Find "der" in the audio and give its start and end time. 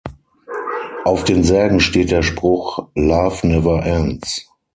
2.09-2.23